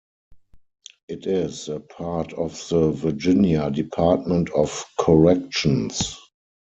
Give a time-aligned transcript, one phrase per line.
[1.09, 6.17] It is a part of the Virginia Department of Corrections.